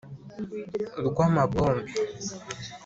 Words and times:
urw'amabombe 0.99 1.81